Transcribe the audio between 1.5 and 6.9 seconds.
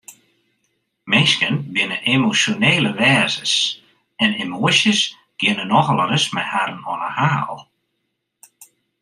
binne emosjonele wêzens en emoasjes geane nochal ris mei harren